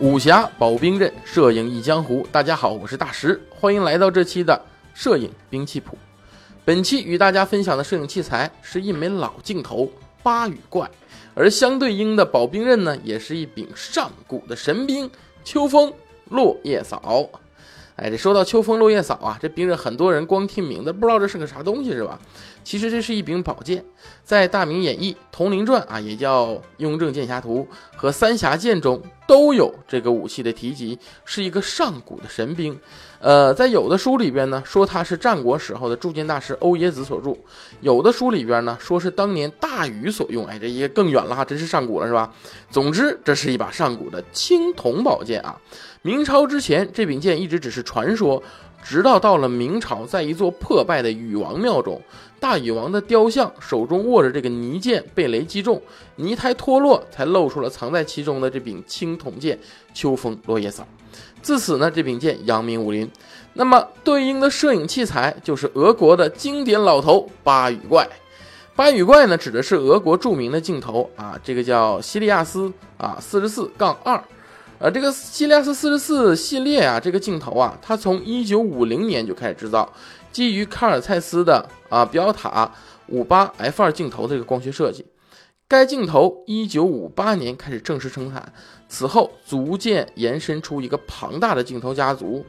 [0.00, 2.26] 武侠保兵刃，摄影忆江湖。
[2.32, 4.60] 大家好，我是大石，欢迎来到这期的
[4.92, 5.96] 摄影兵器谱。
[6.64, 9.88] 本期与大家分享的摄影器材是一枚老镜头
[10.20, 10.90] 八羽怪，
[11.34, 15.08] 而相对应的保兵刃呢，也是一柄上古的神兵
[15.44, 15.92] 秋风
[16.28, 17.30] 落叶扫。
[17.94, 22.18] 哎，这说到秋风落叶扫啊，这兵刃很多人光听名字不知道这是个啥东西是吧？
[22.64, 23.84] 其实这是一柄宝剑，
[24.24, 26.46] 在《大明演义》《铜陵传》啊，也叫
[26.78, 32.76] 《雍正剑侠图》和《三峡剑》中都有这个武器的提及，是一个上古的神兵。
[33.20, 37.34] 呃，在有的书里边呢，说它是战国时候的铸剑大师欧冶子所铸；
[37.80, 40.46] 有的书里边呢，说是当年大禹所用。
[40.46, 42.32] 哎，这也更远了哈，真是上古了是吧？
[42.70, 45.60] 总之，这是一把上古的青铜宝剑啊。
[46.02, 48.42] 明朝之前，这柄剑一直只是传说，
[48.84, 51.98] 直到到了明朝，在一座破败的禹王庙中，
[52.38, 55.80] 大禹王的雕像手中握着这个泥剑被雷击中，
[56.16, 59.58] 泥胎脱落，才露出了藏在其中的这柄青铜剑——
[59.94, 60.86] 秋风落叶扫。
[61.40, 63.10] 自此呢，这柄剑扬名武林。
[63.54, 68.06] 那么对应的摄影器材就是俄国的经典老头八羽怪。
[68.76, 74.22] 八羽怪呢，指的是俄国著名的镜头啊，这个叫西利亚斯啊四十四杠二。
[74.78, 79.90] 呃，这个西利亚斯四十四系列啊，这个镜头啊，它从一九五零年就开始制造，
[80.32, 82.70] 基于卡尔蔡司的啊标塔
[83.06, 85.06] 五八 f 二镜头的这个光学设计。
[85.66, 88.52] 该镜头一九五八年开始正式生产，
[88.88, 92.44] 此后逐渐延伸出一个庞大的镜头家族。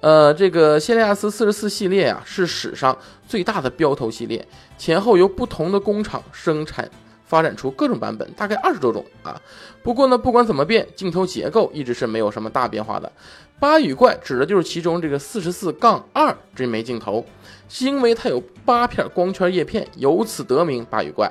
[0.00, 4.46] 呃，这个西利亚斯四十四系列啊，是史上最大的标头系列，
[4.78, 6.88] 前后由不同的工厂生产。
[7.26, 9.40] 发展出各种版本，大概二十多种啊。
[9.82, 13.10] 不过呢，不管怎么变，镜头结构一直是没有什么大变化的。
[13.58, 17.24] 八羽怪指的就是其中这个四十四杠二这枚镜头，
[17.68, 21.30] 是因为它有八片光圈叶片，由此得名八羽怪。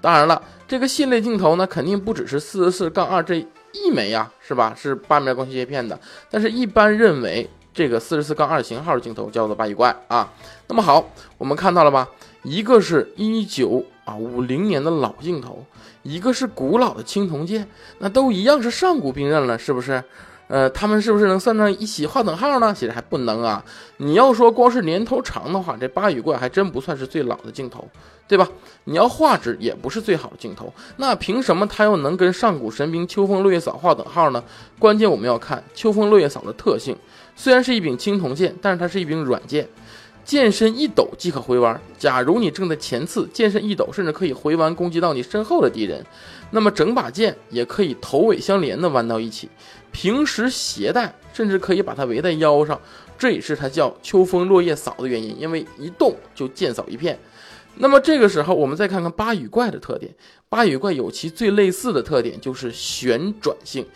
[0.00, 3.36] 当然了，这个系列镜头呢，肯定不只是四十四杠二这
[3.72, 4.74] 一枚呀，是吧？
[4.76, 5.98] 是八面光学叶片的。
[6.30, 10.30] 但是，一般认为这个四十四杠二型号的镜头叫做八羽怪啊。
[10.66, 12.08] 那么好，我们看到了吧？
[12.42, 13.82] 一个是一九。
[14.04, 15.64] 啊，五零年的老镜头，
[16.02, 17.68] 一个是古老的青铜剑，
[17.98, 20.02] 那都一样是上古兵刃了，是不是？
[20.48, 22.74] 呃，他们是不是能算上一起划等号呢？
[22.76, 23.64] 其实还不能啊。
[23.98, 27.88] 你要说光是年头长的话，这八羽怪还真不算是最老的镜头，
[28.28, 28.46] 对吧？
[28.84, 34.44] 你要画质也不是最好的镜头，那凭什么它又能跟上古神兵秋风落叶扫划等号呢？
[34.78, 36.94] 关键我们要看秋风落叶扫的特性，
[37.34, 39.66] 虽然是一柄青铜剑，但是它是一柄软剑。
[40.24, 41.80] 剑身一抖即可回弯。
[41.98, 46.04] 假如你正在前刺，剑身一抖，甚至可以回弯攻击到你身后的敌人。
[46.50, 49.48] 那么整把剑也可以头尾相连的弯到一起。
[49.90, 52.80] 平时携带，甚至可以把它围在腰上。
[53.18, 57.18] 这也是它叫秋风落叶扫的原因，因为一动就剑扫一片。
[57.76, 60.14] 那么这个时候，我们再看看八羽怪的特点。
[60.48, 63.86] 八羽怪有其最类似的特点，就是旋转性。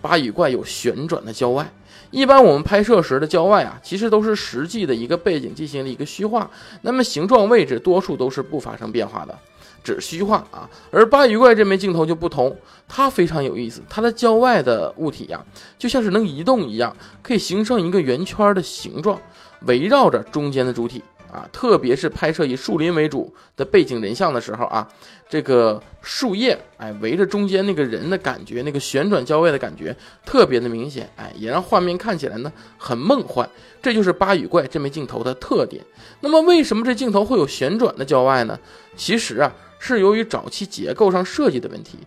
[0.00, 1.72] 八羽怪有旋转的郊外。
[2.10, 6.50] 一般我们拍摄时的郊外啊，其实都是实际的一个背景进行了一个虚化，
[6.82, 9.38] 那么形状位置多数都是不发生变化的，
[9.84, 10.68] 只虚化啊。
[10.90, 12.56] 而八羽怪这枚镜头就不同，
[12.88, 15.44] 它非常有意思，它的郊外的物体呀，
[15.78, 19.20] 就像是能移动一样，可以形成一个圆圈的形状，
[19.66, 21.00] 围绕着中间的主体。
[21.32, 24.86] 啊，特别是拍摄以树林为主的背景人像的时候啊，
[25.28, 29.94] 这个树叶哎围着中间那个人的感觉，那个旋转焦外的感觉
[30.26, 33.48] 特别的明显，哎，也让画面看起来呢很梦幻。
[33.80, 35.84] 这就是八羽怪这枚镜头的特点。
[36.20, 38.58] 那么为什么这镜头会有旋转的焦外呢？
[38.96, 41.98] 其实啊，是由于早期结构上设计的问题。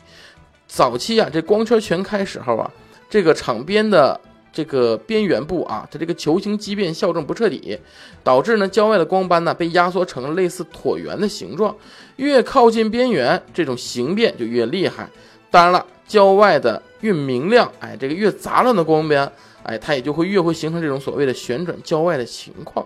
[0.68, 2.72] 早期啊，这光圈全开时候啊，
[3.10, 4.20] 这个场边的。
[4.54, 7.78] 这个边缘部啊，它这个球形畸变校正不彻底，
[8.24, 11.76] 导致呢郊外的光斑呢被压缩成类似椭圆的形状，
[12.18, 15.10] 越靠近边缘，这种形变就越厉害。
[15.50, 19.32] 当然了，郊外的越明亮，哎，这个越杂乱的光斑，
[19.64, 22.86] 哎，它也就会越会形成这种所谓的旋转郊外的情况。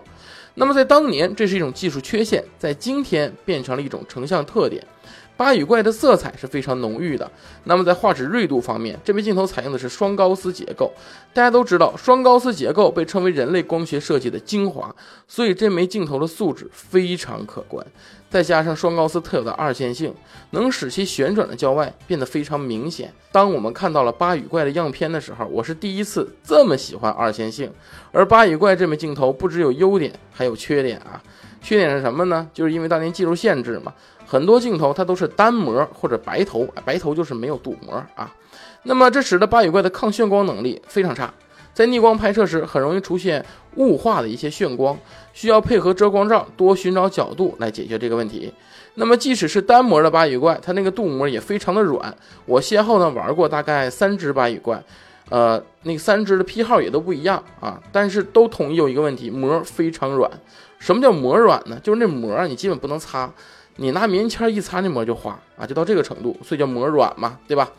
[0.54, 4.84] 那么在当年，这是一种技术缺陷，在今天变成了一种成像特点。
[5.38, 7.30] 八羽怪的色彩是非常浓郁的。
[7.62, 10.92] 那么在画质锐度方面，这枚镜头采用的是双高斯结构。
[11.32, 14.92] 大家都知道，双高斯结构被称为人类光学设计的精华，
[15.28, 17.86] 所以这枚镜头的素质非常可观。
[18.28, 20.12] 再加上双高斯特有的二线性，
[20.50, 23.14] 能使其旋转的焦外变得非常明显。
[23.30, 27.72] 当我们看到了八羽怪的样片的时候，我是第一次这么喜欢二线性。
[28.10, 31.22] 而八羽怪这枚镜头不只有优点，还有缺点啊。
[31.60, 32.48] 缺点是什么呢？
[32.52, 33.92] 就是因为当年技术限制嘛。
[34.26, 38.30] 很多镜头它都是单模或者白头，白头就是没有镀膜啊。
[38.82, 41.32] 那么这使得八羽怪的抗眩光能力非常差，
[41.72, 43.42] 在逆光拍摄时很容易出现
[43.76, 44.98] 雾化的一些眩光，
[45.32, 48.52] 需要配合遮光罩多寻找角度来解决这个问题。
[48.96, 52.14] 那么即使是单模的八羽怪，它那个镀膜也非常的软。
[52.44, 54.82] 我先后呢玩过大概三只八羽怪，
[55.30, 60.30] 呃，那三只的批号也都不一样啊，但是都统一有一个问题，膜非常软。
[60.78, 61.78] 什么叫膜软呢？
[61.82, 63.32] 就是那膜你基本不能擦，
[63.76, 67.70] 你拿棉签一擦，那膜就花啊，就到这个程度，所以叫膜软嘛，对吧？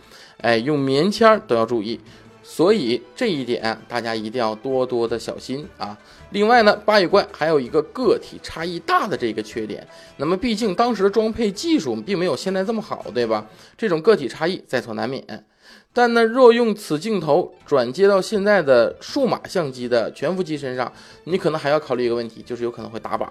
[0.42, 2.00] 哎，用棉签都要注意。
[2.42, 5.96] 所以这一点大家一定要多多的小心啊！
[6.32, 9.86] 另外呢，八羽怪还有一个个体差异大的这个缺点。
[10.18, 13.46] 那么毕竟当时的装配技术并没有现在这么好，对吧？
[13.78, 15.24] 这种个体差异在所难免。
[15.92, 20.92] 但呢，若用此镜头转接到现在的数码相机的全幅机身上，
[21.26, 23.30] 你可能还要考虑一个问题，就是有可能会打板。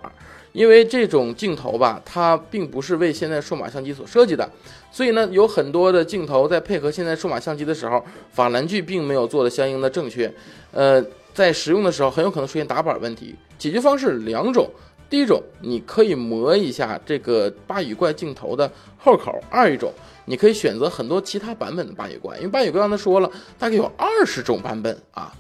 [0.53, 4.51] 因为这种镜头吧，它并不是为现在数码相机所设计的，
[4.91, 10.33] 所以呢，有很多的镜头在配合现在数码相机的时候，法兰距并没有做的相应的正确，
[10.73, 13.37] 呃，在使用的时候很有可能出现打板问题。
[13.59, 14.71] 解决方式两种，
[15.09, 19.93] 第一种，你可以磨一下这个八羽怪镜头的后口；二一种，
[20.27, 25.33] 你可以选择很多其他版本的八羽怪，因为八羽怪刚才说了，大概有二十种版本啊，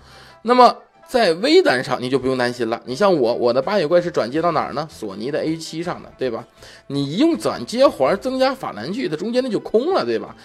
[0.42, 0.76] 那么。
[1.08, 2.82] 在微单上你就不用担心了。
[2.84, 4.86] 你像我，我的八野怪是转接到哪儿呢？
[4.90, 6.46] 索尼的 A7 上的，对吧？
[6.88, 10.36] 你一用转接环增加法兰距，它中间那就空了，对吧？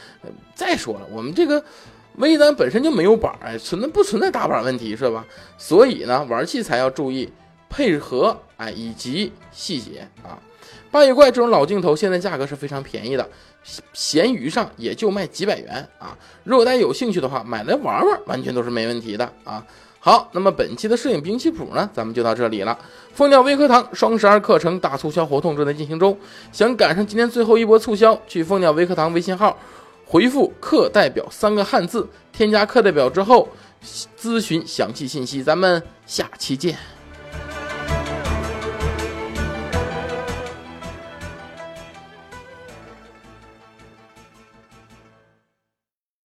[0.56, 1.62] 再说了，我们这个
[2.16, 5.26] 微单本身就没有板儿，存在不存在打板问题，是吧？
[5.58, 7.30] 所以呢，玩器材要注意
[7.74, 10.38] 配合，哎，以及细节啊。
[10.92, 13.28] 八野怪这种老镜头现在价格是非常便宜的，
[13.94, 16.16] 闲鱼上也就卖几百元啊。
[16.44, 19.66] 如果大家有兴趣的话，买来玩玩，完全都是没问题的啊。
[20.00, 22.78] 好，那么本期的摄影兵器谱呢，咱们就到这里了。
[23.12, 26.16] 蜂鸟微课堂双十二课程大促销活动正在进行中，
[26.52, 29.58] 想赶上今天最后一波促销，去蜂鸟微课堂微信号
[30.06, 33.50] 回复“课代表”三个汉字，添加课代表之后，
[34.16, 35.42] 咨询详细信息。
[35.42, 36.93] 咱们下期见。